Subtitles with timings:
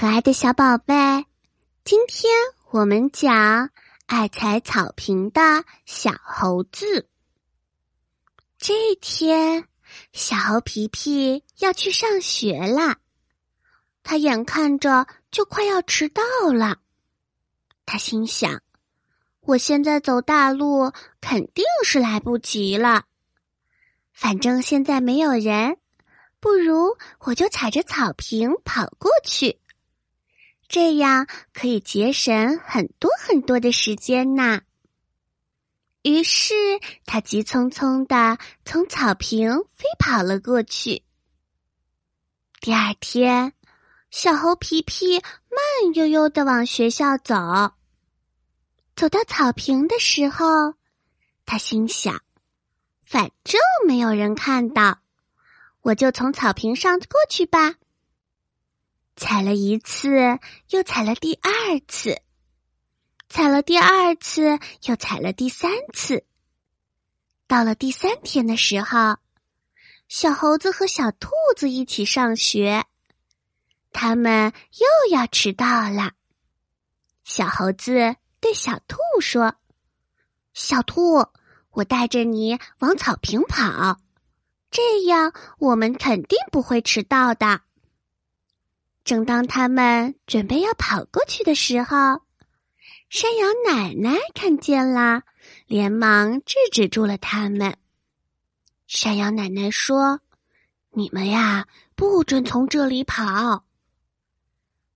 [0.00, 0.94] 可爱的小宝贝，
[1.84, 2.32] 今天
[2.70, 3.68] 我们讲
[4.06, 5.42] 爱踩草坪的
[5.84, 7.06] 小猴子。
[8.56, 9.68] 这天，
[10.14, 12.96] 小猴皮皮要去上学了，
[14.02, 16.78] 他眼看着就快要迟到了。
[17.84, 18.62] 他心想
[19.44, 23.04] ：“我现在走大路肯定是来不及了，
[24.14, 25.76] 反正现在没有人，
[26.40, 29.58] 不如我就踩着草坪跑过去。”
[30.70, 34.60] 这样可以节省很多很多的时间呢。
[36.02, 36.54] 于是
[37.04, 41.02] 他急匆匆的从草坪飞跑了过去。
[42.60, 43.52] 第二天，
[44.12, 47.34] 小猴皮皮慢悠悠的往学校走。
[48.94, 50.74] 走到草坪的时候，
[51.46, 52.22] 他心想
[53.02, 55.00] ：“反正没有人看到，
[55.80, 57.74] 我就从草坪上过去吧。”
[59.16, 60.38] 踩了一次，
[60.70, 61.50] 又踩了第二
[61.88, 62.22] 次，
[63.28, 66.24] 踩了第二次，又踩了第三次。
[67.46, 69.16] 到了第三天的时候，
[70.08, 72.84] 小猴子和小兔子一起上学，
[73.92, 76.12] 他们又要迟到了。
[77.24, 79.54] 小猴子对小兔说
[80.54, 81.26] ：“小兔，
[81.70, 84.00] 我带着你往草坪跑，
[84.70, 87.60] 这样我们肯定不会迟到的。”
[89.04, 91.96] 正当他们准备要跑过去的时候，
[93.08, 95.22] 山羊奶奶看见了，
[95.66, 97.76] 连忙制止住了他们。
[98.86, 100.20] 山羊奶奶说
[100.90, 103.64] ：“你们呀，不准从这里跑。”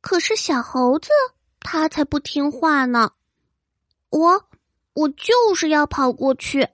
[0.00, 1.10] 可是小猴子
[1.60, 3.12] 他才不听话呢，
[4.08, 4.48] 我
[4.94, 6.66] 我就是要跑过去。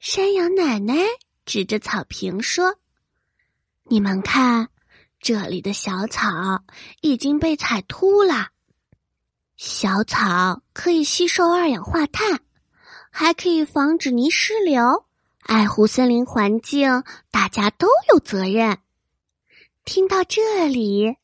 [0.00, 0.94] 山羊奶奶
[1.44, 2.78] 指着草坪说
[3.84, 4.70] ：“你们看。”
[5.24, 6.62] 这里的小草
[7.00, 8.48] 已经被踩秃了。
[9.56, 12.40] 小草可以吸收二氧化碳，
[13.10, 15.06] 还可以防止泥石流，
[15.40, 18.76] 爱护森林环境，大家都有责任。
[19.86, 21.16] 听到这里，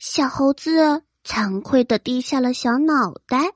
[0.00, 3.52] 小猴子惭愧的低下了小脑袋。